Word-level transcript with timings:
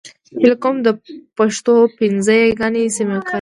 هيله 0.41 0.55
کوم 0.63 0.75
د 0.85 0.87
پښتو 1.37 1.73
پنځه 1.97 2.33
يېګانې 2.41 2.83
سمې 2.95 3.17
کاروئ! 3.25 3.29